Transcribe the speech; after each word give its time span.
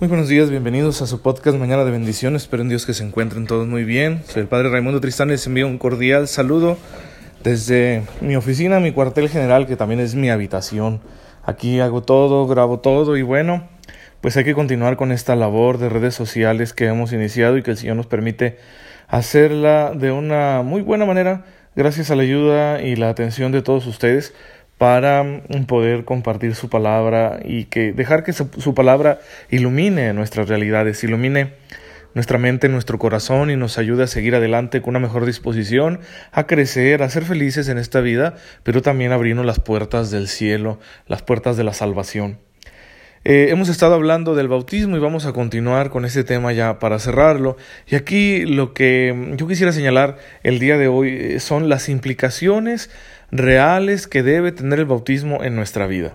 Muy 0.00 0.08
buenos 0.08 0.28
días, 0.28 0.50
bienvenidos 0.50 1.02
a 1.02 1.06
su 1.06 1.22
podcast 1.22 1.56
Mañana 1.56 1.84
de 1.84 1.92
Bendiciones. 1.92 2.42
Espero 2.42 2.64
en 2.64 2.68
Dios 2.68 2.84
que 2.84 2.94
se 2.94 3.04
encuentren 3.04 3.46
todos 3.46 3.68
muy 3.68 3.84
bien. 3.84 4.22
Soy 4.26 4.42
el 4.42 4.48
Padre 4.48 4.68
Raimundo 4.68 5.00
Tristán 5.00 5.28
les 5.28 5.46
envío 5.46 5.68
un 5.68 5.78
cordial 5.78 6.26
saludo 6.26 6.76
desde 7.44 8.02
mi 8.20 8.34
oficina, 8.34 8.80
mi 8.80 8.90
cuartel 8.90 9.28
general, 9.28 9.68
que 9.68 9.76
también 9.76 10.00
es 10.00 10.16
mi 10.16 10.30
habitación. 10.30 11.00
Aquí 11.44 11.78
hago 11.78 12.02
todo, 12.02 12.48
grabo 12.48 12.80
todo 12.80 13.16
y 13.16 13.22
bueno, 13.22 13.68
pues 14.20 14.36
hay 14.36 14.42
que 14.42 14.54
continuar 14.54 14.96
con 14.96 15.12
esta 15.12 15.36
labor 15.36 15.78
de 15.78 15.88
redes 15.88 16.16
sociales 16.16 16.72
que 16.72 16.86
hemos 16.86 17.12
iniciado 17.12 17.56
y 17.56 17.62
que 17.62 17.70
el 17.70 17.76
Señor 17.76 17.94
nos 17.94 18.08
permite 18.08 18.58
hacerla 19.06 19.92
de 19.94 20.10
una 20.10 20.62
muy 20.62 20.82
buena 20.82 21.04
manera 21.04 21.44
gracias 21.76 22.10
a 22.10 22.16
la 22.16 22.24
ayuda 22.24 22.82
y 22.82 22.96
la 22.96 23.10
atención 23.10 23.52
de 23.52 23.62
todos 23.62 23.86
ustedes 23.86 24.34
para 24.78 25.22
mm, 25.22 25.64
poder 25.66 26.04
compartir 26.04 26.54
su 26.54 26.68
palabra 26.68 27.40
y 27.44 27.64
que 27.64 27.92
dejar 27.92 28.24
que 28.24 28.32
su, 28.32 28.74
palabra 28.74 29.20
ilumine 29.50 30.12
nuestras 30.12 30.48
realidades, 30.48 31.02
ilumine 31.04 31.54
nuestra 32.14 32.38
mente, 32.38 32.68
nuestro 32.68 32.98
corazón 32.98 33.50
y 33.50 33.56
nos 33.56 33.76
ayude 33.76 34.04
a 34.04 34.06
seguir 34.06 34.34
adelante 34.34 34.80
con 34.80 34.90
una 34.90 35.00
mejor 35.00 35.26
disposición, 35.26 36.00
a 36.30 36.46
crecer, 36.46 37.02
a 37.02 37.10
ser 37.10 37.24
felices 37.24 37.68
en 37.68 37.78
esta 37.78 38.00
vida, 38.00 38.34
pero 38.62 38.82
también 38.82 39.12
abrirnos 39.12 39.44
las 39.44 39.58
puertas 39.58 40.10
del 40.10 40.28
cielo, 40.28 40.78
las 41.06 41.22
puertas 41.22 41.56
de 41.56 41.64
la 41.64 41.72
salvación. 41.72 42.38
Eh, 43.26 43.46
hemos 43.48 43.70
estado 43.70 43.94
hablando 43.94 44.34
del 44.34 44.48
bautismo 44.48 44.98
y 44.98 45.00
vamos 45.00 45.24
a 45.24 45.32
continuar 45.32 45.88
con 45.88 46.04
este 46.04 46.24
tema 46.24 46.52
ya 46.52 46.78
para 46.78 46.98
cerrarlo. 46.98 47.56
Y 47.86 47.94
aquí 47.94 48.44
lo 48.44 48.74
que 48.74 49.32
yo 49.38 49.48
quisiera 49.48 49.72
señalar 49.72 50.18
el 50.42 50.58
día 50.58 50.76
de 50.76 50.88
hoy 50.88 51.08
eh, 51.08 51.40
son 51.40 51.70
las 51.70 51.88
implicaciones 51.88 52.90
reales 53.30 54.06
que 54.06 54.22
debe 54.22 54.52
tener 54.52 54.78
el 54.78 54.86
bautismo 54.86 55.42
en 55.42 55.56
nuestra 55.56 55.86
vida. 55.86 56.14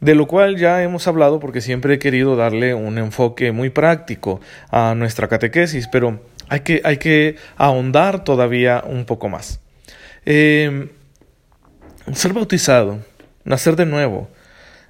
De 0.00 0.14
lo 0.14 0.26
cual 0.26 0.56
ya 0.56 0.82
hemos 0.82 1.06
hablado 1.06 1.40
porque 1.40 1.60
siempre 1.60 1.94
he 1.94 1.98
querido 1.98 2.36
darle 2.36 2.74
un 2.74 2.98
enfoque 2.98 3.52
muy 3.52 3.70
práctico 3.70 4.40
a 4.70 4.94
nuestra 4.94 5.28
catequesis, 5.28 5.88
pero 5.88 6.20
hay 6.48 6.60
que, 6.60 6.82
hay 6.84 6.98
que 6.98 7.36
ahondar 7.56 8.24
todavía 8.24 8.82
un 8.86 9.04
poco 9.04 9.28
más. 9.28 9.60
Eh, 10.26 10.88
ser 12.12 12.32
bautizado, 12.32 12.98
nacer 13.44 13.76
de 13.76 13.86
nuevo, 13.86 14.28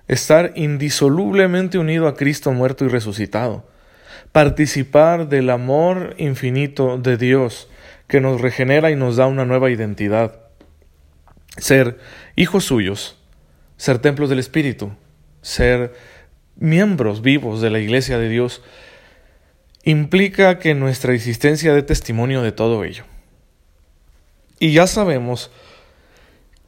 estar 0.09 0.53
indisolublemente 0.57 1.79
unido 1.79 2.09
a 2.09 2.17
Cristo 2.17 2.53
muerto 2.53 2.85
y 2.85 2.89
resucitado, 2.89 3.65
participar 4.33 5.29
del 5.29 5.51
amor 5.51 6.15
infinito 6.19 6.99
de 6.99 7.17
Dios 7.17 7.69
que 8.09 8.21
nos 8.21 8.41
regenera 8.41 8.91
y 8.91 8.97
nos 8.97 9.17
da 9.17 9.27
una 9.27 9.45
nueva 9.45 9.71
identidad, 9.71 10.44
ser 11.57 11.99
hijos 12.37 12.65
suyos, 12.65 13.17
ser 13.77 13.99
templos 13.99 14.29
del 14.31 14.39
Espíritu, 14.39 14.93
ser 15.43 15.95
miembros 16.57 17.23
vivos 17.23 17.61
de 17.61 17.71
la 17.71 17.79
Iglesia 17.79 18.19
de 18.19 18.29
Dios, 18.29 18.63
implica 19.85 20.59
que 20.59 20.75
nuestra 20.75 21.15
existencia 21.15 21.75
dé 21.75 21.83
testimonio 21.83 22.43
de 22.43 22.53
todo 22.53 22.85
ello. 22.85 23.05
Y 24.59 24.73
ya 24.73 24.87
sabemos 24.87 25.51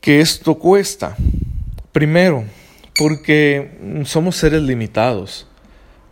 que 0.01 0.21
esto 0.21 0.59
cuesta. 0.59 1.17
Primero, 1.93 2.45
porque 2.99 4.03
somos 4.05 4.37
seres 4.37 4.63
limitados. 4.63 5.47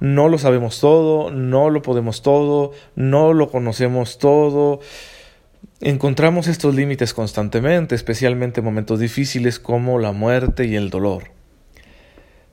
No 0.01 0.29
lo 0.29 0.39
sabemos 0.39 0.81
todo, 0.81 1.31
no 1.31 1.71
lo 1.71 1.83
podemos 1.83 2.23
todo, 2.23 2.73
no 2.95 3.33
lo 3.33 3.51
conocemos 3.51 4.19
todo. 4.19 4.81
Encontramos 5.81 6.47
estos 6.49 6.75
límites 6.75 7.15
constantemente, 7.15 7.95
especialmente 7.95 8.61
en 8.61 8.65
momentos 8.65 9.01
difíciles 9.01 9.59
como 9.59 9.99
la 9.99 10.13
muerte 10.13 10.67
y 10.67 10.77
el 10.77 10.91
dolor. 10.91 11.25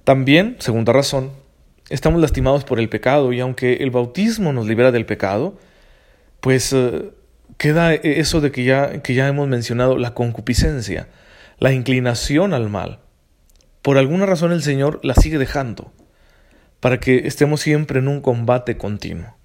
También, 0.04 0.58
segunda 0.60 0.94
razón, 0.94 1.32
estamos 1.90 2.22
lastimados 2.22 2.64
por 2.64 2.80
el 2.80 2.90
pecado 2.90 3.34
y 3.34 3.40
aunque 3.40 3.76
el 3.76 3.92
bautismo 3.92 4.54
nos 4.54 4.68
libera 4.68 4.92
del 4.92 5.06
pecado, 5.06 5.58
pues 6.40 6.74
eh, 6.74 7.12
queda 7.58 7.94
eso 7.94 8.42
de 8.42 8.52
que 8.52 8.64
ya, 8.64 9.02
que 9.02 9.14
ya 9.14 9.28
hemos 9.28 9.48
mencionado, 9.48 9.98
la 9.98 10.14
concupiscencia, 10.14 11.08
la 11.60 11.72
inclinación 11.72 12.54
al 12.54 12.70
mal 12.70 13.00
por 13.82 13.98
alguna 13.98 14.26
razón 14.26 14.52
el 14.52 14.62
Señor 14.62 15.00
la 15.04 15.16
sigue 15.16 15.40
dejando, 15.40 15.92
para 16.80 17.00
que 17.00 17.28
estemos 17.28 17.62
siempre 17.62 18.00
en 18.00 18.08
un 18.08 18.22
combate 18.22 18.78
continuo. 18.78 19.36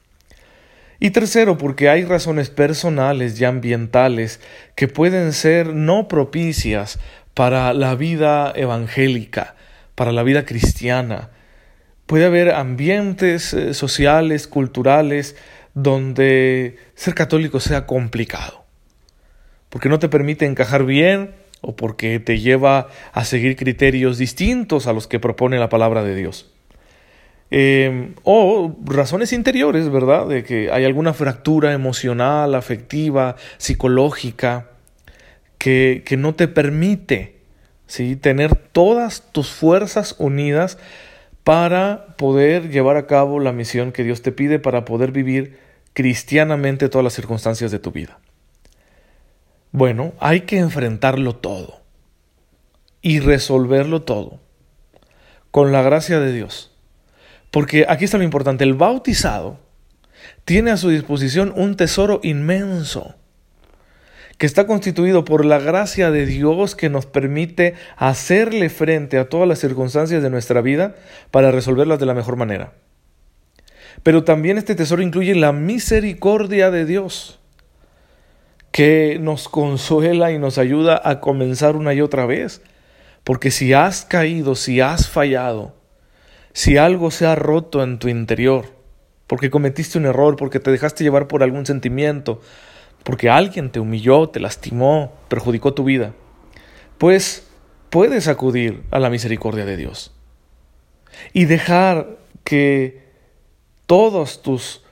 Y 0.98 1.10
tercero, 1.10 1.58
porque 1.58 1.88
hay 1.88 2.04
razones 2.04 2.50
personales 2.50 3.38
y 3.40 3.44
ambientales 3.44 4.40
que 4.74 4.88
pueden 4.88 5.32
ser 5.32 5.74
no 5.74 6.08
propicias 6.08 6.98
para 7.34 7.74
la 7.74 7.94
vida 7.94 8.52
evangélica, 8.56 9.56
para 9.94 10.12
la 10.12 10.22
vida 10.22 10.46
cristiana. 10.46 11.30
Puede 12.06 12.24
haber 12.24 12.52
ambientes 12.52 13.52
eh, 13.52 13.74
sociales, 13.74 14.46
culturales, 14.46 15.36
donde 15.74 16.78
ser 16.94 17.14
católico 17.14 17.60
sea 17.60 17.84
complicado, 17.84 18.64
porque 19.68 19.90
no 19.90 19.98
te 19.98 20.08
permite 20.08 20.46
encajar 20.46 20.86
bien 20.86 21.34
o 21.60 21.76
porque 21.76 22.18
te 22.20 22.38
lleva 22.38 22.88
a 23.12 23.24
seguir 23.24 23.56
criterios 23.56 24.16
distintos 24.16 24.86
a 24.86 24.94
los 24.94 25.06
que 25.06 25.20
propone 25.20 25.58
la 25.58 25.68
palabra 25.68 26.02
de 26.02 26.14
Dios. 26.14 26.50
Em, 27.50 28.14
o 28.24 28.74
razones 28.84 29.32
interiores, 29.32 29.88
¿verdad? 29.90 30.26
De 30.26 30.42
que 30.42 30.70
hay 30.72 30.84
alguna 30.84 31.14
fractura 31.14 31.72
emocional, 31.72 32.54
afectiva, 32.54 33.36
psicológica, 33.58 34.70
que, 35.58 36.02
que 36.04 36.16
no 36.16 36.34
te 36.34 36.48
permite 36.48 37.36
¿sí? 37.86 38.16
tener 38.16 38.54
todas 38.54 39.32
tus 39.32 39.50
fuerzas 39.50 40.16
unidas 40.18 40.78
para 41.44 42.16
poder 42.16 42.70
llevar 42.70 42.96
a 42.96 43.06
cabo 43.06 43.38
la 43.38 43.52
misión 43.52 43.92
que 43.92 44.02
Dios 44.02 44.22
te 44.22 44.32
pide, 44.32 44.58
para 44.58 44.84
poder 44.84 45.12
vivir 45.12 45.58
cristianamente 45.92 46.88
todas 46.88 47.04
las 47.04 47.14
circunstancias 47.14 47.70
de 47.70 47.78
tu 47.78 47.92
vida. 47.92 48.18
Bueno, 49.70 50.12
hay 50.18 50.40
que 50.40 50.58
enfrentarlo 50.58 51.36
todo 51.36 51.80
y 53.00 53.20
resolverlo 53.20 54.02
todo 54.02 54.40
con 55.50 55.70
la 55.70 55.82
gracia 55.82 56.18
de 56.18 56.32
Dios. 56.32 56.75
Porque 57.50 57.86
aquí 57.88 58.04
está 58.04 58.18
lo 58.18 58.24
importante, 58.24 58.64
el 58.64 58.74
bautizado 58.74 59.58
tiene 60.44 60.70
a 60.70 60.76
su 60.76 60.90
disposición 60.90 61.52
un 61.56 61.76
tesoro 61.76 62.20
inmenso 62.22 63.14
que 64.38 64.46
está 64.46 64.66
constituido 64.66 65.24
por 65.24 65.44
la 65.44 65.58
gracia 65.58 66.10
de 66.10 66.26
Dios 66.26 66.74
que 66.74 66.90
nos 66.90 67.06
permite 67.06 67.74
hacerle 67.96 68.68
frente 68.68 69.18
a 69.18 69.28
todas 69.28 69.48
las 69.48 69.58
circunstancias 69.58 70.22
de 70.22 70.30
nuestra 70.30 70.60
vida 70.60 70.94
para 71.30 71.50
resolverlas 71.50 71.98
de 71.98 72.06
la 72.06 72.14
mejor 72.14 72.36
manera. 72.36 72.74
Pero 74.02 74.24
también 74.24 74.58
este 74.58 74.74
tesoro 74.74 75.02
incluye 75.02 75.34
la 75.34 75.52
misericordia 75.52 76.70
de 76.70 76.84
Dios 76.84 77.40
que 78.72 79.18
nos 79.20 79.48
consuela 79.48 80.32
y 80.32 80.38
nos 80.38 80.58
ayuda 80.58 81.00
a 81.02 81.20
comenzar 81.20 81.76
una 81.76 81.94
y 81.94 82.02
otra 82.02 82.26
vez. 82.26 82.60
Porque 83.24 83.50
si 83.50 83.72
has 83.72 84.04
caído, 84.04 84.54
si 84.54 84.82
has 84.82 85.08
fallado, 85.08 85.74
si 86.56 86.78
algo 86.78 87.10
se 87.10 87.26
ha 87.26 87.34
roto 87.34 87.82
en 87.82 87.98
tu 87.98 88.08
interior, 88.08 88.64
porque 89.26 89.50
cometiste 89.50 89.98
un 89.98 90.06
error, 90.06 90.36
porque 90.36 90.58
te 90.58 90.70
dejaste 90.70 91.04
llevar 91.04 91.28
por 91.28 91.42
algún 91.42 91.66
sentimiento, 91.66 92.40
porque 93.02 93.28
alguien 93.28 93.70
te 93.70 93.78
humilló, 93.78 94.30
te 94.30 94.40
lastimó, 94.40 95.12
perjudicó 95.28 95.74
tu 95.74 95.84
vida, 95.84 96.14
pues 96.96 97.46
puedes 97.90 98.26
acudir 98.26 98.84
a 98.90 98.98
la 98.98 99.10
misericordia 99.10 99.66
de 99.66 99.76
Dios 99.76 100.14
y 101.34 101.44
dejar 101.44 102.16
que 102.42 103.02
todas 103.84 104.40
tus 104.40 104.82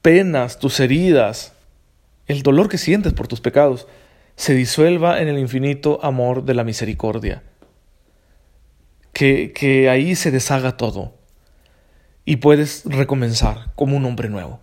penas, 0.00 0.58
tus 0.58 0.80
heridas, 0.80 1.52
el 2.28 2.42
dolor 2.42 2.70
que 2.70 2.78
sientes 2.78 3.12
por 3.12 3.28
tus 3.28 3.42
pecados 3.42 3.88
se 4.36 4.54
disuelva 4.54 5.20
en 5.20 5.28
el 5.28 5.38
infinito 5.38 6.02
amor 6.02 6.46
de 6.46 6.54
la 6.54 6.64
misericordia. 6.64 7.42
Que, 9.14 9.88
ahí 9.90 10.14
se 10.14 10.30
deshaga 10.30 10.76
todo 10.76 11.14
y 12.24 12.36
puedes 12.36 12.84
recomenzar 12.84 13.72
como 13.74 13.96
un 13.96 14.04
hombre 14.04 14.28
nuevo. 14.28 14.60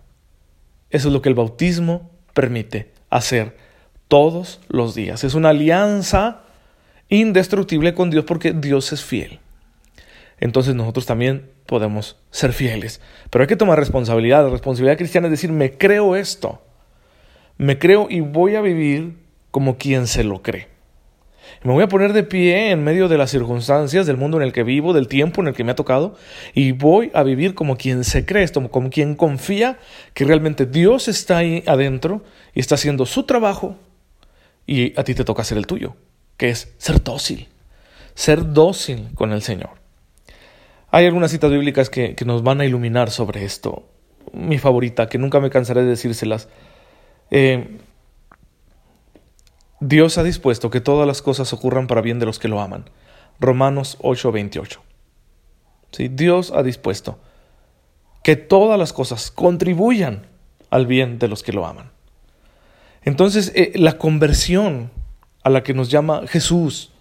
Eso 0.90 1.08
es 1.08 1.14
lo 1.14 1.22
que 1.22 1.30
el 1.30 1.34
bautismo 1.34 2.10
permite 2.34 2.92
hacer 3.10 3.56
todos 4.08 4.60
los 4.68 4.94
días. 4.94 5.24
Es 5.24 5.34
una 5.34 5.48
alianza 5.48 6.42
indestructible 7.08 7.94
con 7.94 8.10
Dios 8.10 8.24
porque 8.24 8.52
Dios 8.52 8.92
es 8.92 9.02
fiel. 9.02 9.40
Entonces 10.38 10.74
nosotros 10.74 11.06
también 11.06 11.50
podemos 11.66 12.18
ser 12.30 12.52
fieles. 12.52 13.00
Pero 13.30 13.42
hay 13.42 13.48
que 13.48 13.56
tomar 13.56 13.78
responsabilidad. 13.78 14.44
La 14.44 14.50
responsabilidad 14.50 14.98
cristiana 14.98 15.28
es 15.28 15.32
decir, 15.32 15.50
me 15.50 15.78
creo 15.78 16.14
esto 16.14 16.62
me 17.62 17.78
creo 17.78 18.08
y 18.10 18.20
voy 18.20 18.56
a 18.56 18.60
vivir 18.60 19.16
como 19.50 19.78
quien 19.78 20.06
se 20.06 20.24
lo 20.24 20.42
cree. 20.42 20.68
Me 21.62 21.72
voy 21.72 21.82
a 21.82 21.88
poner 21.88 22.12
de 22.12 22.22
pie 22.22 22.70
en 22.70 22.82
medio 22.82 23.08
de 23.08 23.18
las 23.18 23.30
circunstancias 23.30 24.06
del 24.06 24.16
mundo 24.16 24.36
en 24.38 24.42
el 24.42 24.52
que 24.52 24.62
vivo, 24.62 24.92
del 24.92 25.08
tiempo 25.08 25.40
en 25.40 25.48
el 25.48 25.54
que 25.54 25.64
me 25.64 25.72
ha 25.72 25.76
tocado, 25.76 26.16
y 26.54 26.72
voy 26.72 27.10
a 27.14 27.22
vivir 27.22 27.54
como 27.54 27.76
quien 27.76 28.04
se 28.04 28.26
cree 28.26 28.42
esto, 28.42 28.68
como 28.70 28.90
quien 28.90 29.14
confía 29.14 29.78
que 30.14 30.24
realmente 30.24 30.66
Dios 30.66 31.08
está 31.08 31.38
ahí 31.38 31.62
adentro 31.66 32.22
y 32.54 32.60
está 32.60 32.74
haciendo 32.74 33.06
su 33.06 33.24
trabajo 33.24 33.76
y 34.66 34.98
a 34.98 35.04
ti 35.04 35.14
te 35.14 35.24
toca 35.24 35.42
hacer 35.42 35.58
el 35.58 35.66
tuyo, 35.66 35.94
que 36.36 36.50
es 36.50 36.74
ser 36.78 37.02
dócil, 37.02 37.48
ser 38.14 38.52
dócil 38.52 39.08
con 39.14 39.32
el 39.32 39.42
Señor. 39.42 39.70
Hay 40.90 41.06
algunas 41.06 41.30
citas 41.30 41.50
bíblicas 41.50 41.90
que, 41.90 42.14
que 42.14 42.24
nos 42.24 42.42
van 42.42 42.60
a 42.60 42.66
iluminar 42.66 43.10
sobre 43.10 43.44
esto. 43.44 43.88
Mi 44.32 44.58
favorita, 44.58 45.08
que 45.08 45.18
nunca 45.18 45.40
me 45.40 45.50
cansaré 45.50 45.82
de 45.82 45.88
decírselas. 45.88 46.48
Eh, 47.30 47.78
Dios 49.84 50.16
ha 50.16 50.22
dispuesto 50.22 50.70
que 50.70 50.80
todas 50.80 51.08
las 51.08 51.22
cosas 51.22 51.52
ocurran 51.52 51.88
para 51.88 52.02
bien 52.02 52.20
de 52.20 52.26
los 52.26 52.38
que 52.38 52.46
lo 52.46 52.60
aman. 52.60 52.84
Romanos 53.40 53.98
8:28. 54.00 54.78
¿Sí? 55.90 56.08
Dios 56.08 56.52
ha 56.54 56.62
dispuesto 56.62 57.18
que 58.22 58.36
todas 58.36 58.78
las 58.78 58.92
cosas 58.92 59.32
contribuyan 59.32 60.28
al 60.70 60.86
bien 60.86 61.18
de 61.18 61.26
los 61.26 61.42
que 61.42 61.52
lo 61.52 61.66
aman. 61.66 61.90
Entonces, 63.02 63.50
eh, 63.56 63.72
la 63.74 63.98
conversión 63.98 64.92
a 65.42 65.50
la 65.50 65.64
que 65.64 65.74
nos 65.74 65.90
llama 65.90 66.28
Jesús, 66.28 66.92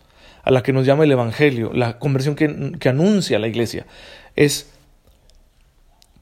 a 0.41 0.49
la 0.49 0.63
que 0.63 0.73
nos 0.73 0.87
llama 0.87 1.03
el 1.03 1.11
Evangelio, 1.11 1.71
la 1.73 1.99
conversión 1.99 2.33
que, 2.33 2.73
que 2.79 2.89
anuncia 2.89 3.37
la 3.37 3.47
iglesia, 3.47 3.85
es 4.35 4.71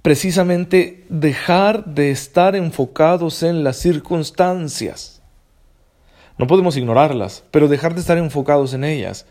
precisamente 0.02 1.06
dejar 1.08 1.86
de 1.86 2.12
estar 2.12 2.58
enfocados 2.58 3.44
en 3.44 3.64
las 3.64 3.78
circunstancias. 3.78 5.19
No 6.40 6.48
podemos 6.48 6.76
ignorarlas, 6.76 7.44
pero 7.52 7.68
dejar 7.68 7.94
de 7.94 8.02
estar 8.02 8.18
enfocados 8.18 8.74
en 8.74 8.84
ellas. 8.84 9.28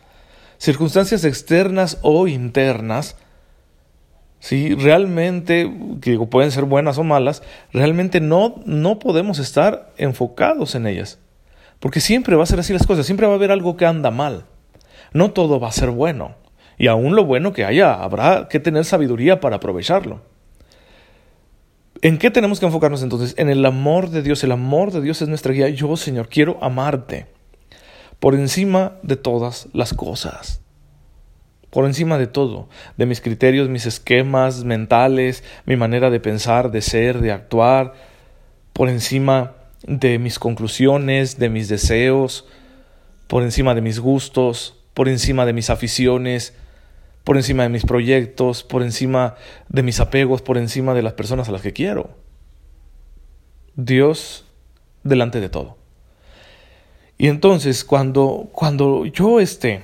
Circunstancias 0.58 1.24
externas 1.24 1.98
o 2.02 2.28
internas 2.28 3.16
¿sí? 4.40 4.74
Realmente, 4.74 5.72
que 6.00 6.18
pueden 6.18 6.50
ser 6.50 6.64
buenas 6.64 6.98
o 6.98 7.04
malas, 7.04 7.42
realmente 7.72 8.20
no, 8.20 8.62
no 8.64 8.98
podemos 8.98 9.38
estar 9.38 9.92
enfocados 9.96 10.74
en 10.74 10.86
ellas. 10.86 11.18
Porque 11.80 12.00
siempre 12.00 12.36
va 12.36 12.42
a 12.42 12.46
ser 12.46 12.60
así 12.60 12.72
las 12.72 12.86
cosas, 12.86 13.06
siempre 13.06 13.26
va 13.26 13.34
a 13.34 13.36
haber 13.36 13.50
algo 13.50 13.76
que 13.76 13.86
anda 13.86 14.10
mal. 14.10 14.44
No 15.12 15.30
todo 15.30 15.60
va 15.60 15.68
a 15.68 15.72
ser 15.72 15.90
bueno. 15.90 16.34
Y 16.76 16.86
aún 16.86 17.16
lo 17.16 17.24
bueno 17.24 17.52
que 17.52 17.64
haya, 17.64 17.94
habrá 17.94 18.48
que 18.48 18.60
tener 18.60 18.84
sabiduría 18.84 19.40
para 19.40 19.56
aprovecharlo. 19.56 20.20
¿En 22.02 22.18
qué 22.18 22.30
tenemos 22.30 22.60
que 22.60 22.66
enfocarnos 22.66 23.02
entonces? 23.02 23.34
En 23.38 23.48
el 23.48 23.64
amor 23.64 24.10
de 24.10 24.22
Dios. 24.22 24.44
El 24.44 24.52
amor 24.52 24.92
de 24.92 25.00
Dios 25.00 25.22
es 25.22 25.28
nuestra 25.28 25.52
guía. 25.52 25.68
Yo, 25.68 25.96
Señor, 25.96 26.28
quiero 26.28 26.58
amarte 26.62 27.26
por 28.20 28.34
encima 28.34 28.96
de 29.02 29.16
todas 29.16 29.68
las 29.72 29.94
cosas 29.94 30.60
por 31.70 31.84
encima 31.84 32.18
de 32.18 32.26
todo, 32.26 32.68
de 32.96 33.06
mis 33.06 33.20
criterios, 33.20 33.68
mis 33.68 33.86
esquemas 33.86 34.64
mentales, 34.64 35.44
mi 35.66 35.76
manera 35.76 36.10
de 36.10 36.20
pensar, 36.20 36.70
de 36.70 36.80
ser, 36.80 37.20
de 37.20 37.32
actuar, 37.32 37.92
por 38.72 38.88
encima 38.88 39.54
de 39.86 40.18
mis 40.18 40.38
conclusiones, 40.38 41.38
de 41.38 41.48
mis 41.48 41.68
deseos, 41.68 42.46
por 43.26 43.42
encima 43.42 43.74
de 43.74 43.82
mis 43.82 44.00
gustos, 44.00 44.76
por 44.94 45.08
encima 45.08 45.44
de 45.44 45.52
mis 45.52 45.68
aficiones, 45.70 46.54
por 47.28 47.36
encima 47.36 47.64
de 47.64 47.68
mis 47.68 47.84
proyectos, 47.84 48.64
por 48.64 48.82
encima 48.82 49.34
de 49.68 49.82
mis 49.82 50.00
apegos, 50.00 50.40
por 50.40 50.56
encima 50.56 50.94
de 50.94 51.02
las 51.02 51.12
personas 51.12 51.46
a 51.46 51.52
las 51.52 51.60
que 51.60 51.74
quiero. 51.74 52.08
Dios 53.76 54.46
delante 55.02 55.38
de 55.38 55.50
todo. 55.50 55.76
Y 57.18 57.26
entonces 57.26 57.84
cuando, 57.84 58.48
cuando 58.52 59.04
yo 59.04 59.40
esté 59.40 59.82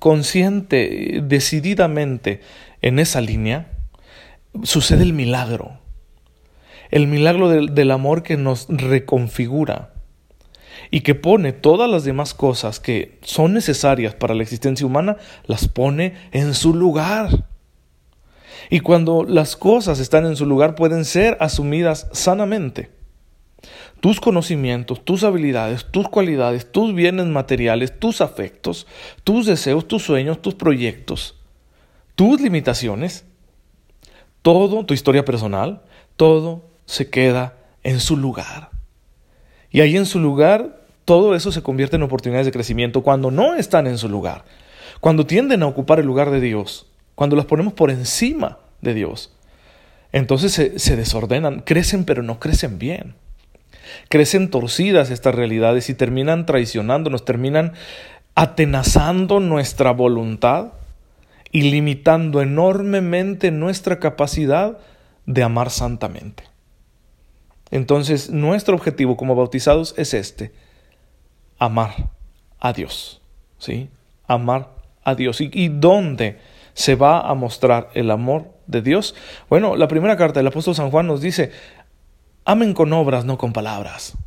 consciente, 0.00 1.20
decididamente 1.22 2.40
en 2.80 2.98
esa 2.98 3.20
línea, 3.20 3.74
sucede 4.64 5.04
el 5.04 5.12
milagro. 5.12 5.78
El 6.90 7.06
milagro 7.06 7.50
del, 7.50 7.90
amor 7.92 8.24
que 8.24 8.36
nos 8.36 8.66
reconfigura 8.68 9.91
y 10.92 11.00
que 11.00 11.16
pone 11.16 11.52
todas 11.52 11.90
las 11.90 12.04
demás 12.04 12.34
cosas 12.34 12.78
que 12.78 13.18
son 13.22 13.54
necesarias 13.54 14.14
para 14.14 14.34
la 14.34 14.42
existencia 14.44 14.86
humana, 14.86 15.16
las 15.46 15.66
pone 15.66 16.14
en 16.30 16.54
su 16.54 16.74
lugar. 16.74 17.46
Y 18.70 18.80
cuando 18.80 19.24
las 19.24 19.56
cosas 19.56 19.98
están 19.98 20.26
en 20.26 20.36
su 20.36 20.46
lugar 20.46 20.76
pueden 20.76 21.04
ser 21.04 21.36
asumidas 21.40 22.06
sanamente 22.12 22.90
tus 24.00 24.20
conocimientos, 24.20 25.04
tus 25.04 25.22
habilidades, 25.22 25.86
tus 25.86 26.08
cualidades, 26.08 26.70
tus 26.70 26.92
bienes 26.92 27.26
materiales, 27.26 27.98
tus 28.00 28.20
afectos, 28.20 28.88
tus 29.22 29.46
deseos, 29.46 29.86
tus 29.86 30.02
sueños, 30.02 30.42
tus 30.42 30.56
proyectos, 30.56 31.36
tus 32.16 32.40
limitaciones, 32.40 33.24
todo, 34.42 34.84
tu 34.84 34.92
historia 34.92 35.24
personal, 35.24 35.82
todo 36.16 36.64
se 36.84 37.10
queda 37.10 37.56
en 37.84 38.00
su 38.00 38.16
lugar. 38.16 38.70
Y 39.70 39.80
ahí 39.80 39.96
en 39.96 40.06
su 40.06 40.18
lugar, 40.18 40.81
todo 41.12 41.34
eso 41.34 41.52
se 41.52 41.62
convierte 41.62 41.96
en 41.96 42.04
oportunidades 42.04 42.46
de 42.46 42.52
crecimiento 42.52 43.02
cuando 43.02 43.30
no 43.30 43.54
están 43.54 43.86
en 43.86 43.98
su 43.98 44.08
lugar, 44.08 44.46
cuando 44.98 45.26
tienden 45.26 45.62
a 45.62 45.66
ocupar 45.66 46.00
el 46.00 46.06
lugar 46.06 46.30
de 46.30 46.40
Dios, 46.40 46.86
cuando 47.14 47.36
las 47.36 47.44
ponemos 47.44 47.74
por 47.74 47.90
encima 47.90 48.60
de 48.80 48.94
Dios. 48.94 49.30
Entonces 50.12 50.52
se, 50.52 50.78
se 50.78 50.96
desordenan, 50.96 51.60
crecen 51.66 52.06
pero 52.06 52.22
no 52.22 52.40
crecen 52.40 52.78
bien. 52.78 53.14
Crecen 54.08 54.48
torcidas 54.48 55.10
estas 55.10 55.34
realidades 55.34 55.90
y 55.90 55.94
terminan 55.94 56.46
traicionándonos, 56.46 57.26
terminan 57.26 57.74
atenazando 58.34 59.38
nuestra 59.38 59.90
voluntad 59.90 60.68
y 61.50 61.70
limitando 61.70 62.40
enormemente 62.40 63.50
nuestra 63.50 64.00
capacidad 64.00 64.78
de 65.26 65.42
amar 65.42 65.68
santamente. 65.68 66.44
Entonces, 67.70 68.30
nuestro 68.30 68.74
objetivo 68.74 69.18
como 69.18 69.34
bautizados 69.34 69.92
es 69.98 70.14
este, 70.14 70.52
amar 71.62 72.10
a 72.58 72.72
Dios, 72.72 73.22
¿sí? 73.58 73.88
Amar 74.26 74.70
a 75.04 75.14
Dios. 75.14 75.40
¿Y, 75.40 75.50
y 75.52 75.68
dónde 75.68 76.38
se 76.74 76.96
va 76.96 77.20
a 77.20 77.34
mostrar 77.34 77.90
el 77.94 78.10
amor 78.10 78.52
de 78.66 78.82
Dios? 78.82 79.14
Bueno, 79.48 79.76
la 79.76 79.86
primera 79.86 80.16
carta 80.16 80.40
del 80.40 80.48
apóstol 80.48 80.74
San 80.74 80.90
Juan 80.90 81.06
nos 81.06 81.20
dice, 81.20 81.52
amen 82.44 82.74
con 82.74 82.92
obras, 82.92 83.24
no 83.24 83.38
con 83.38 83.52
palabras. 83.52 84.18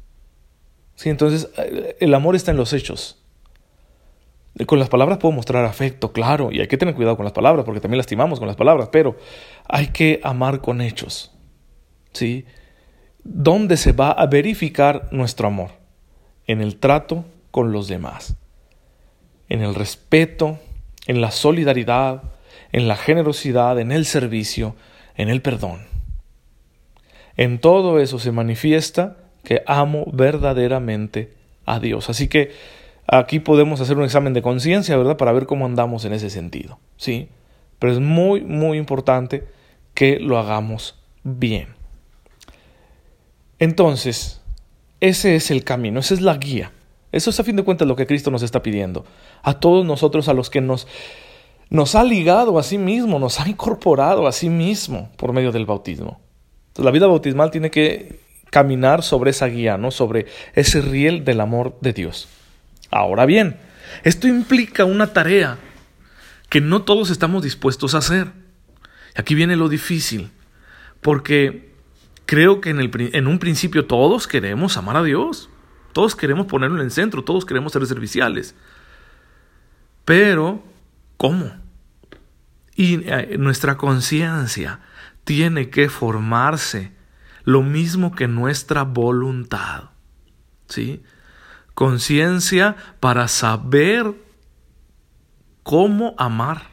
Sí, 0.95 1.09
entonces 1.09 1.49
eh, 1.57 1.97
el 1.99 2.13
amor 2.13 2.37
está 2.37 2.51
en 2.51 2.57
los 2.57 2.71
hechos. 2.71 3.21
Con 4.65 4.79
las 4.79 4.87
palabras 4.87 5.17
puedo 5.17 5.33
mostrar 5.33 5.65
afecto, 5.65 6.13
claro, 6.13 6.49
y 6.53 6.61
hay 6.61 6.67
que 6.69 6.77
tener 6.77 6.95
cuidado 6.95 7.17
con 7.17 7.25
las 7.25 7.33
palabras, 7.33 7.65
porque 7.65 7.81
también 7.81 7.97
lastimamos 7.97 8.39
con 8.39 8.47
las 8.47 8.55
palabras, 8.55 8.87
pero 8.89 9.17
hay 9.67 9.87
que 9.87 10.21
amar 10.23 10.61
con 10.61 10.79
hechos. 10.79 11.35
¿Sí? 12.13 12.45
¿Dónde 13.25 13.75
se 13.75 13.91
va 13.91 14.11
a 14.11 14.25
verificar 14.27 15.09
nuestro 15.11 15.49
amor? 15.49 15.84
En 16.47 16.61
el 16.61 16.77
trato 16.77 17.25
con 17.51 17.71
los 17.71 17.87
demás, 17.87 18.35
en 19.49 19.61
el 19.61 19.75
respeto, 19.75 20.59
en 21.07 21.21
la 21.21 21.31
solidaridad, 21.31 22.23
en 22.71 22.87
la 22.87 22.95
generosidad, 22.95 23.79
en 23.79 23.91
el 23.91 24.05
servicio, 24.05 24.75
en 25.15 25.29
el 25.29 25.41
perdón. 25.41 25.81
En 27.37 27.59
todo 27.59 27.99
eso 27.99 28.19
se 28.19 28.31
manifiesta 28.31 29.17
que 29.43 29.63
amo 29.67 30.05
verdaderamente 30.11 31.33
a 31.65 31.79
Dios. 31.79 32.09
Así 32.09 32.27
que 32.27 32.51
aquí 33.07 33.39
podemos 33.39 33.81
hacer 33.81 33.97
un 33.97 34.03
examen 34.03 34.33
de 34.33 34.41
conciencia, 34.41 34.97
¿verdad? 34.97 35.17
Para 35.17 35.31
ver 35.31 35.45
cómo 35.45 35.65
andamos 35.65 36.05
en 36.05 36.13
ese 36.13 36.29
sentido, 36.29 36.79
¿sí? 36.97 37.29
Pero 37.79 37.93
es 37.93 37.99
muy, 37.99 38.41
muy 38.41 38.77
importante 38.77 39.47
que 39.93 40.19
lo 40.19 40.37
hagamos 40.37 40.99
bien. 41.23 41.69
Entonces, 43.59 44.41
ese 44.99 45.35
es 45.35 45.51
el 45.51 45.63
camino, 45.63 45.99
esa 45.99 46.13
es 46.13 46.21
la 46.21 46.37
guía. 46.37 46.71
Eso 47.11 47.29
es 47.29 47.39
a 47.39 47.43
fin 47.43 47.55
de 47.55 47.63
cuentas 47.63 47.87
lo 47.87 47.95
que 47.95 48.07
Cristo 48.07 48.31
nos 48.31 48.41
está 48.43 48.61
pidiendo. 48.61 49.05
A 49.41 49.59
todos 49.59 49.85
nosotros, 49.85 50.27
a 50.27 50.33
los 50.33 50.49
que 50.49 50.59
nos, 50.61 50.87
nos 51.69 51.95
ha 51.95 52.03
ligado 52.03 52.59
a 52.59 52.63
sí 52.63 52.77
mismo, 52.77 53.19
nos 53.19 53.39
ha 53.39 53.47
incorporado 53.47 54.27
a 54.27 54.31
sí 54.31 54.49
mismo 54.49 55.09
por 55.17 55.31
medio 55.31 55.51
del 55.51 55.65
bautismo 55.65 56.19
la 56.77 56.91
vida 56.91 57.07
bautismal 57.07 57.51
tiene 57.51 57.71
que 57.71 58.19
caminar 58.49 59.03
sobre 59.03 59.31
esa 59.31 59.47
guía, 59.47 59.77
¿no? 59.77 59.91
Sobre 59.91 60.27
ese 60.53 60.81
riel 60.81 61.23
del 61.23 61.41
amor 61.41 61.77
de 61.81 61.93
Dios. 61.93 62.27
Ahora 62.91 63.25
bien, 63.25 63.57
esto 64.03 64.27
implica 64.27 64.85
una 64.85 65.13
tarea 65.13 65.57
que 66.49 66.61
no 66.61 66.83
todos 66.83 67.09
estamos 67.09 67.43
dispuestos 67.43 67.95
a 67.95 67.99
hacer. 67.99 68.31
Aquí 69.15 69.35
viene 69.35 69.55
lo 69.55 69.69
difícil, 69.69 70.31
porque 71.01 71.74
creo 72.25 72.61
que 72.61 72.69
en, 72.69 72.79
el, 72.79 72.91
en 73.13 73.27
un 73.27 73.39
principio 73.39 73.85
todos 73.85 74.27
queremos 74.27 74.77
amar 74.77 74.97
a 74.97 75.03
Dios, 75.03 75.49
todos 75.93 76.15
queremos 76.15 76.47
ponerlo 76.47 76.77
en 76.77 76.85
el 76.85 76.91
centro, 76.91 77.23
todos 77.23 77.45
queremos 77.45 77.71
ser 77.71 77.85
serviciales. 77.87 78.55
Pero, 80.03 80.63
¿cómo? 81.17 81.51
Y 82.75 83.07
eh, 83.09 83.37
nuestra 83.39 83.77
conciencia 83.77 84.81
tiene 85.23 85.69
que 85.69 85.89
formarse, 85.89 86.91
lo 87.43 87.63
mismo 87.63 88.13
que 88.13 88.27
nuestra 88.27 88.83
voluntad. 88.83 89.91
¿Sí? 90.67 91.03
Conciencia 91.73 92.75
para 92.99 93.27
saber 93.27 94.13
cómo 95.63 96.15
amar. 96.17 96.69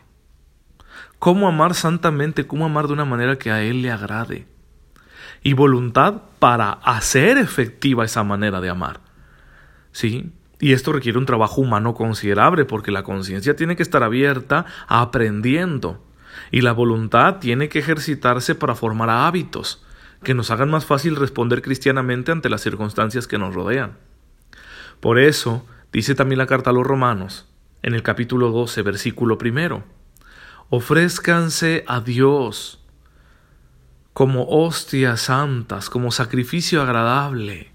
Cómo 1.18 1.47
amar 1.47 1.75
santamente, 1.75 2.47
cómo 2.47 2.64
amar 2.64 2.88
de 2.88 2.94
una 2.94 3.04
manera 3.04 3.38
que 3.38 3.50
a 3.50 3.62
Él 3.62 3.82
le 3.82 3.92
agrade. 3.92 4.51
Y 5.42 5.54
voluntad 5.54 6.22
para 6.38 6.72
hacer 6.72 7.38
efectiva 7.38 8.04
esa 8.04 8.22
manera 8.22 8.61
de 8.61 8.68
amar. 8.68 9.00
¿Sí? 9.92 10.32
Y 10.61 10.72
esto 10.72 10.92
requiere 10.92 11.18
un 11.18 11.26
trabajo 11.26 11.61
humano 11.61 11.94
considerable 11.94 12.64
porque 12.64 12.92
la 12.92 13.02
conciencia 13.02 13.56
tiene 13.56 13.75
que 13.75 13.82
estar 13.82 14.02
abierta 14.04 14.64
aprendiendo 14.87 16.04
Y 16.52 16.61
la 16.61 16.72
voluntad 16.72 17.38
tiene 17.40 17.68
que 17.68 17.80
ejercitarse 17.80 18.54
para 18.54 18.75
formar 18.75 19.11
hábitos 19.11 19.84
que 20.22 20.34
nos 20.34 20.50
hagan 20.50 20.70
más 20.70 20.87
fácil 20.87 21.16
responder 21.16 21.62
cristianamente 21.62 22.30
ante 22.30 22.49
las 22.49 22.61
circunstancias 22.61 23.26
que 23.26 23.38
nos 23.38 23.54
rodean. 23.54 23.99
Por 25.00 25.18
eso, 25.18 25.66
dice 25.92 26.14
también 26.14 26.38
la 26.38 26.46
carta 26.46 26.70
a 26.70 26.72
los 26.72 26.87
romanos, 26.87 27.49
en 27.82 27.94
el 27.94 28.02
capítulo 28.02 28.50
12, 28.50 28.82
versículo 28.82 29.38
primero, 29.38 29.82
ofrézcanse 30.70 31.84
a 31.88 32.00
Dios 32.00 32.82
como 34.12 34.47
hostias 34.49 35.23
santas, 35.23 35.88
como 35.88 36.11
sacrificio 36.11 36.83
agradable. 36.83 37.73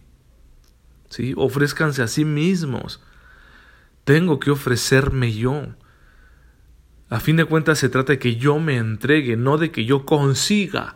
¿Sí? 1.09 1.33
Ofrézcanse 1.35 2.01
a 2.01 2.07
sí 2.07 2.25
mismos. 2.25 3.01
Tengo 4.03 4.39
que 4.39 4.51
ofrecerme 4.51 5.33
yo. 5.33 5.63
A 7.09 7.19
fin 7.19 7.37
de 7.37 7.45
cuentas 7.45 7.79
se 7.79 7.89
trata 7.89 8.13
de 8.13 8.19
que 8.19 8.35
yo 8.35 8.59
me 8.59 8.77
entregue, 8.77 9.37
no 9.37 9.57
de 9.57 9.71
que 9.71 9.85
yo 9.85 10.05
consiga. 10.05 10.95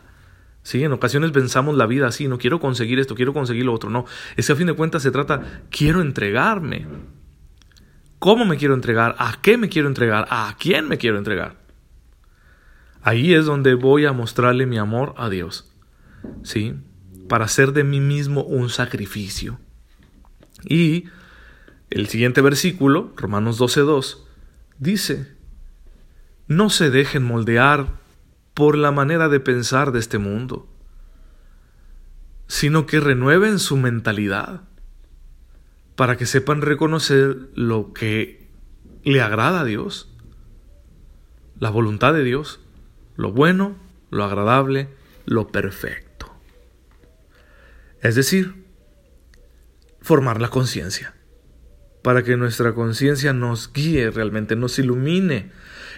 Sí, 0.62 0.84
en 0.84 0.92
ocasiones 0.92 1.32
pensamos 1.32 1.76
la 1.76 1.86
vida 1.86 2.06
así, 2.06 2.28
no 2.28 2.38
quiero 2.38 2.60
conseguir 2.60 3.00
esto, 3.00 3.14
quiero 3.14 3.32
conseguir 3.32 3.64
lo 3.64 3.72
otro, 3.72 3.90
no. 3.90 4.04
Es 4.36 4.46
que 4.46 4.52
a 4.52 4.56
fin 4.56 4.68
de 4.68 4.74
cuentas 4.74 5.02
se 5.02 5.10
trata, 5.10 5.62
quiero 5.70 6.00
entregarme. 6.02 6.86
¿Cómo 8.18 8.44
me 8.44 8.56
quiero 8.56 8.74
entregar? 8.74 9.16
¿A 9.18 9.38
qué 9.42 9.58
me 9.58 9.68
quiero 9.68 9.88
entregar? 9.88 10.28
¿A 10.30 10.54
quién 10.58 10.86
me 10.86 10.98
quiero 10.98 11.18
entregar? 11.18 11.61
Ahí 13.02 13.34
es 13.34 13.46
donde 13.46 13.74
voy 13.74 14.06
a 14.06 14.12
mostrarle 14.12 14.66
mi 14.66 14.78
amor 14.78 15.14
a 15.16 15.28
Dios. 15.28 15.72
¿Sí? 16.42 16.74
Para 17.28 17.46
hacer 17.46 17.72
de 17.72 17.84
mí 17.84 18.00
mismo 18.00 18.42
un 18.44 18.70
sacrificio. 18.70 19.58
Y 20.64 21.06
el 21.90 22.08
siguiente 22.08 22.40
versículo, 22.40 23.12
Romanos 23.16 23.60
12.2, 23.60 24.18
dice, 24.78 25.36
no 26.46 26.70
se 26.70 26.90
dejen 26.90 27.24
moldear 27.24 28.00
por 28.54 28.76
la 28.76 28.92
manera 28.92 29.28
de 29.28 29.40
pensar 29.40 29.92
de 29.92 29.98
este 29.98 30.18
mundo, 30.18 30.68
sino 32.46 32.86
que 32.86 33.00
renueven 33.00 33.58
su 33.58 33.76
mentalidad 33.76 34.62
para 35.96 36.16
que 36.16 36.26
sepan 36.26 36.62
reconocer 36.62 37.50
lo 37.54 37.92
que 37.92 38.48
le 39.04 39.20
agrada 39.20 39.60
a 39.60 39.64
Dios, 39.64 40.10
la 41.58 41.70
voluntad 41.70 42.12
de 42.12 42.24
Dios, 42.24 42.60
lo 43.16 43.32
bueno, 43.32 43.76
lo 44.10 44.24
agradable, 44.24 44.88
lo 45.26 45.48
perfecto. 45.48 46.32
Es 48.00 48.14
decir, 48.14 48.64
formar 50.00 50.40
la 50.40 50.48
conciencia, 50.48 51.14
para 52.02 52.24
que 52.24 52.36
nuestra 52.36 52.74
conciencia 52.74 53.32
nos 53.32 53.72
guíe 53.72 54.10
realmente, 54.10 54.56
nos 54.56 54.78
ilumine 54.78 55.52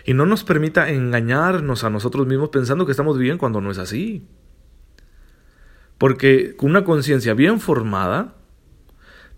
y 0.04 0.12
no 0.12 0.26
nos 0.26 0.44
permita 0.44 0.90
engañarnos 0.90 1.83
a 1.83 1.90
nosotros 1.90 2.26
mismos 2.26 2.50
pensando 2.50 2.85
que 2.85 2.92
estamos 2.92 3.18
bien 3.18 3.38
cuando 3.38 3.61
no 3.61 3.71
es 3.71 3.78
así. 3.78 4.28
Porque 5.97 6.56
una 6.61 6.85
conciencia 6.85 7.33
bien 7.33 7.61
formada 7.61 8.35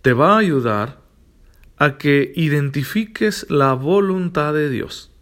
te 0.02 0.12
va 0.12 0.34
a 0.34 0.38
ayudar 0.38 1.00
a 1.76 1.98
que 1.98 2.32
identifiques 2.34 3.46
la 3.48 3.74
voluntad 3.74 4.54
de 4.54 4.70
Dios. 4.70 5.12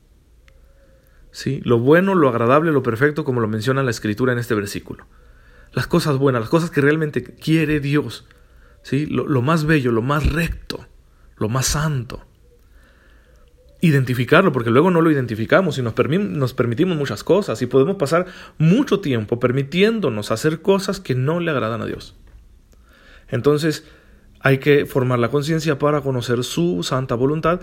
¿Sí? 1.34 1.60
Lo 1.64 1.80
bueno, 1.80 2.14
lo 2.14 2.28
agradable, 2.28 2.70
lo 2.70 2.84
perfecto, 2.84 3.24
como 3.24 3.40
lo 3.40 3.48
menciona 3.48 3.82
la 3.82 3.90
escritura 3.90 4.32
en 4.32 4.38
este 4.38 4.54
versículo. 4.54 5.08
Las 5.72 5.88
cosas 5.88 6.16
buenas, 6.16 6.42
las 6.42 6.48
cosas 6.48 6.70
que 6.70 6.80
realmente 6.80 7.24
quiere 7.24 7.80
Dios. 7.80 8.24
¿Sí? 8.82 9.06
Lo, 9.06 9.42
más 9.42 9.64
bello, 9.64 9.90
lo 9.90 10.00
más 10.00 10.32
recto, 10.32 10.86
lo 11.36 11.48
más 11.48 11.66
santo 11.66 12.24
identificarlo, 13.80 14.50
porque 14.50 14.70
luego 14.70 14.90
no 14.90 15.02
lo 15.02 15.10
identificamos 15.10 15.76
y 15.76 15.82
nos, 15.82 15.94
nos, 15.98 16.54
permitimos 16.54 16.96
muchas 16.96 17.22
cosas 17.22 17.60
y 17.60 17.66
podemos 17.66 17.96
pasar 17.96 18.24
mucho 18.56 19.00
tiempo 19.00 19.38
permitiéndonos 19.38 20.30
hacer 20.30 20.62
cosas 20.62 21.00
que 21.00 21.14
no 21.14 21.38
le 21.38 21.50
agradan 21.50 21.82
a 21.82 21.86
Dios. 21.86 22.16
Entonces 23.28 23.84
hay 24.40 24.56
que 24.56 24.86
formar 24.86 25.18
la 25.18 25.28
conciencia 25.28 25.78
para 25.78 26.00
conocer 26.00 26.44
su 26.44 26.82
santa 26.82 27.14
voluntad 27.14 27.60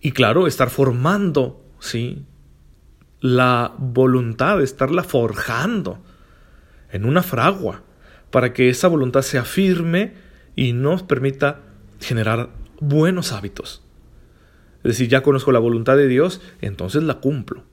y 0.00 0.12
claro, 0.12 0.46
estar 0.46 0.70
formando, 0.70 1.62
¿sí? 1.80 2.24
La 3.20 3.74
voluntad, 3.78 4.62
estarla 4.62 5.02
forjando 5.02 5.98
en 6.90 7.04
una 7.04 7.22
fragua 7.22 7.82
para 8.30 8.52
que 8.52 8.68
esa 8.68 8.88
voluntad 8.88 9.22
sea 9.22 9.44
firme 9.44 10.14
y 10.54 10.72
nos 10.72 11.02
permita 11.02 11.60
generar 12.00 12.50
buenos 12.80 13.32
hábitos. 13.32 13.82
Es 14.78 14.92
decir, 14.92 15.08
ya 15.08 15.22
conozco 15.22 15.52
la 15.52 15.58
voluntad 15.58 15.96
de 15.96 16.08
Dios, 16.08 16.40
entonces 16.60 17.02
la 17.02 17.14
cumplo. 17.14 17.64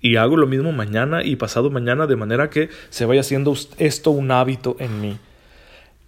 Y 0.00 0.16
hago 0.16 0.36
lo 0.36 0.46
mismo 0.46 0.72
mañana 0.72 1.24
y 1.24 1.36
pasado 1.36 1.70
mañana 1.70 2.06
de 2.06 2.16
manera 2.16 2.50
que 2.50 2.68
se 2.90 3.04
vaya 3.04 3.20
haciendo 3.20 3.54
esto 3.78 4.10
un 4.10 4.30
hábito 4.30 4.76
en 4.78 5.00
mí. 5.00 5.18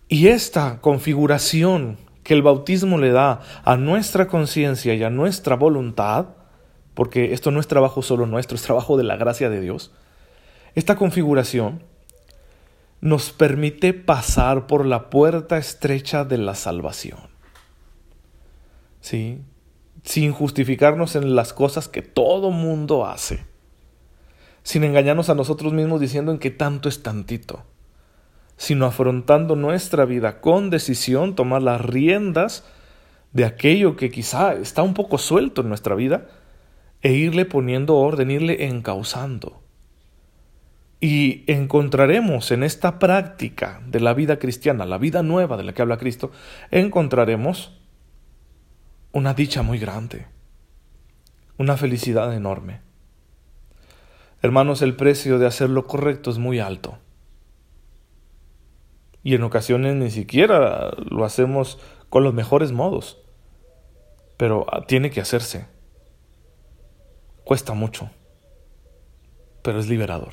Y 0.09 0.29
esta 0.29 0.81
configuración 0.81 1.97
que 2.23 2.35
el 2.35 2.43
bautismo 2.43 2.99
le 2.99 3.11
da 3.11 3.41
a 3.65 3.77
nuestra 3.77 4.27
conciencia 4.27 4.95
y 4.95 5.03
a 5.03 5.11
nuestra 5.11 5.57
voluntad, 5.57 6.27
porque 6.97 7.33
esto 7.33 7.53
no 7.53 7.61
es 7.61 7.69
trabajo 7.69 8.03
solo 8.03 8.27
nuestro, 8.27 8.57
es 8.57 8.63
trabajo 8.63 8.97
de 8.97 9.05
la 9.05 9.15
gracia 9.15 9.49
de 9.49 9.61
Dios, 9.61 9.93
esta 10.75 10.97
configuración 10.97 11.85
nos 13.01 13.31
permite 13.31 13.95
pasar 13.95 14.67
por 14.67 14.85
la 14.85 15.11
puerta 15.11 15.57
estrecha 15.59 16.25
de 16.25 16.39
la 16.39 16.57
salvación. 16.57 17.21
¿Sí? 19.01 19.41
sin 20.07 20.33
justificarnos 20.33 21.17
en 21.17 21.35
las 21.35 21.53
cosas 21.53 21.89
que 21.89 22.01
todo 22.01 22.53
mundo 22.53 23.07
hace, 23.07 23.45
sin 24.63 24.85
engañarnos 24.85 25.29
a 25.31 25.35
nosotros 25.35 25.73
mismos 25.73 26.01
diciendo 26.01 26.31
en 26.31 26.39
qué 26.39 26.51
tanto 26.51 26.89
es 26.89 27.03
tantito, 27.03 27.65
sino 28.57 28.87
afrontando 28.87 29.57
nuestra 29.57 30.05
vida 30.05 30.41
con 30.41 30.71
decisión, 30.71 31.35
tomar 31.35 31.61
las 31.61 31.81
riendas 31.81 32.65
de 33.33 33.45
aquello 33.45 33.97
que 33.97 34.11
quizá 34.11 34.55
está 34.55 34.83
un 34.83 34.95
poco 34.95 35.19
suelto 35.19 35.63
en 35.63 35.69
nuestra 35.69 35.97
vida 35.97 36.29
e 37.07 37.13
irle 37.13 37.45
poniendo 37.45 37.95
orden, 37.99 38.33
irle 38.33 38.67
encauzando. 38.67 39.63
Y 40.99 41.45
encontraremos 41.47 42.51
en 42.51 42.65
esta 42.65 42.99
práctica 42.99 43.81
de 43.87 44.01
la 44.01 44.13
vida 44.13 44.41
cristiana, 44.41 44.87
la 44.87 44.99
vida 44.99 45.23
nueva 45.23 45.57
de 45.57 45.63
la 45.63 45.73
que 45.73 45.83
habla 45.83 45.99
Cristo, 45.99 46.33
encontraremos 46.73 47.79
una 49.13 49.35
dicha 49.35 49.63
muy 49.63 49.79
grande, 49.79 50.27
una 51.59 51.77
felicidad 51.77 52.35
enorme. 52.35 52.81
Hermanos, 54.43 54.83
el 54.83 54.97
precio 54.97 55.39
de 55.39 55.47
hacer 55.47 55.71
lo 55.71 55.87
correcto 55.87 56.31
es 56.31 56.39
muy 56.39 56.59
alto. 56.59 56.99
Y 59.23 59.37
en 59.37 59.45
ocasiones 59.45 59.95
ni 59.95 60.11
siquiera 60.11 60.91
lo 61.09 61.25
hacemos 61.25 61.79
con 62.09 62.25
los 62.25 62.35
mejores 62.35 62.73
modos. 62.73 63.23
Pero 64.37 64.67
tiene 64.89 65.11
que 65.11 65.21
hacerse. 65.21 65.76
Cuesta 67.47 67.75
mucho. 67.75 68.11
Pero 69.63 69.79
es 69.79 69.89
liberador. 69.89 70.33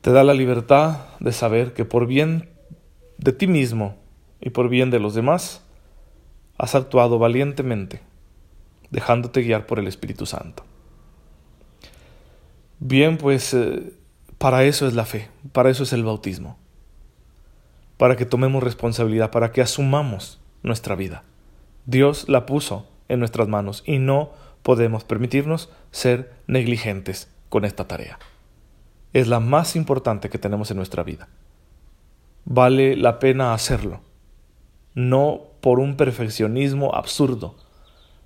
Te 0.00 0.10
da 0.10 0.24
la 0.24 0.32
libertad 0.32 1.00
de 1.20 1.32
saber 1.32 1.74
que 1.74 1.84
por 1.84 2.06
bien 2.06 2.48
de 3.18 3.34
ti 3.34 3.46
mismo 3.46 3.96
y 4.40 4.48
por 4.48 4.70
bien 4.70 4.90
de 4.90 5.00
los 5.00 5.12
demás, 5.12 5.62
has 6.56 6.74
actuado 6.74 7.18
valientemente, 7.18 8.00
dejándote 8.88 9.42
guiar 9.42 9.66
por 9.66 9.78
el 9.78 9.86
Espíritu 9.86 10.24
Santo. 10.24 10.64
Bien, 12.78 13.18
pues 13.18 13.52
eh, 13.52 13.92
para 14.38 14.64
eso 14.64 14.86
es 14.86 14.94
la 14.94 15.04
fe, 15.04 15.28
para 15.52 15.68
eso 15.68 15.82
es 15.82 15.92
el 15.92 16.04
bautismo, 16.04 16.56
para 17.98 18.16
que 18.16 18.24
tomemos 18.24 18.62
responsabilidad, 18.62 19.30
para 19.30 19.52
que 19.52 19.60
asumamos 19.60 20.40
nuestra 20.62 20.94
vida. 20.94 21.22
Dios 21.84 22.30
la 22.30 22.46
puso 22.46 22.88
en 23.08 23.18
nuestras 23.18 23.46
manos 23.46 23.82
y 23.84 23.98
no 23.98 24.47
podemos 24.62 25.04
permitirnos 25.04 25.70
ser 25.90 26.32
negligentes 26.46 27.30
con 27.48 27.64
esta 27.64 27.86
tarea. 27.86 28.18
Es 29.12 29.28
la 29.28 29.40
más 29.40 29.76
importante 29.76 30.28
que 30.28 30.38
tenemos 30.38 30.70
en 30.70 30.76
nuestra 30.76 31.02
vida. 31.02 31.28
Vale 32.44 32.96
la 32.96 33.18
pena 33.18 33.54
hacerlo, 33.54 34.00
no 34.94 35.42
por 35.60 35.80
un 35.80 35.96
perfeccionismo 35.96 36.94
absurdo, 36.94 37.56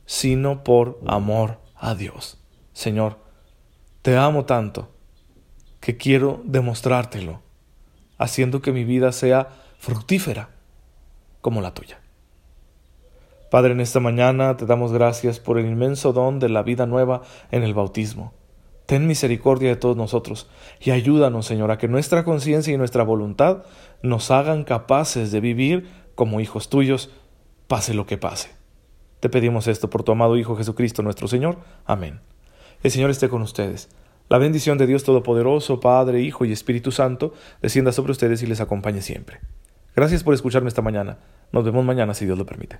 sino 0.07 0.65
por 0.65 1.01
amor 1.07 1.59
a 1.77 1.95
Dios. 1.95 2.39
Señor, 2.73 3.19
te 4.03 4.17
amo 4.17 4.45
tanto 4.45 4.91
que 5.81 5.97
quiero 5.97 6.41
demostrártelo, 6.45 7.41
haciendo 8.19 8.63
que 8.63 8.73
mi 8.73 8.85
vida 8.85 9.13
sea 9.13 9.49
fructífera 9.79 10.51
como 11.41 11.61
la 11.61 11.75
tuya. 11.75 12.02
Padre, 13.53 13.73
en 13.73 13.83
esta 13.83 14.01
mañana 14.01 14.57
te 14.57 14.65
damos 14.65 14.95
gracias 14.95 15.39
por 15.39 15.59
el 15.59 15.67
inmenso 15.67 16.15
don 16.15 16.39
de 16.39 16.49
la 16.49 16.63
vida 16.63 16.87
nueva 16.87 17.21
en 17.51 17.63
el 17.63 17.75
bautismo. 17.75 18.33
Ten 18.87 19.07
misericordia 19.07 19.69
de 19.69 19.77
todos 19.77 19.95
nosotros 19.95 20.49
y 20.81 20.91
ayúdanos, 20.91 21.45
Señor, 21.45 21.71
a 21.71 21.77
que 21.77 21.87
nuestra 21.87 22.25
conciencia 22.25 22.73
y 22.73 22.79
nuestra 22.79 23.03
voluntad 23.03 23.65
nos 24.03 24.31
hagan 24.31 24.65
capaces 24.65 25.33
de 25.33 25.41
vivir 25.41 25.87
como 26.15 26.41
hijos 26.41 26.71
tuyos 26.71 27.11
pase 27.67 27.93
lo 27.93 28.07
que 28.07 28.17
pase. 28.17 28.49
Te 29.21 29.29
pedimos 29.29 29.69
esto 29.69 29.91
por 29.91 30.03
tu 30.03 30.13
amado 30.13 30.39
Hijo 30.39 30.57
Jesucristo 30.57 31.03
nuestro 31.03 31.29
Señor. 31.29 31.59
Amén. 31.85 32.21
El 32.83 32.91
Señor 32.91 33.11
esté 33.11 33.29
con 33.29 33.43
ustedes. 33.43 33.91
La 34.31 34.39
bendición 34.39 34.79
de 34.79 34.87
Dios 34.87 35.05
Todopoderoso, 35.05 35.79
Padre, 35.79 36.23
Hijo 36.23 36.47
y 36.47 36.53
Espíritu 36.53 36.91
Santo, 36.91 37.35
descienda 37.61 37.93
sobre 37.93 38.13
ustedes 38.13 38.43
y 38.43 38.47
les 38.47 38.63
acompañe 38.63 39.03
siempre. 39.03 39.41
Gracias 39.95 40.25
por 40.25 40.33
escucharme 40.33 40.69
esta 40.69 40.81
mañana. 40.81 41.19
Nos 41.53 41.65
vemos 41.67 41.85
mañana 41.85 42.15
si 42.15 42.25
Dios 42.25 42.39
lo 42.39 42.47
permite. 42.47 42.79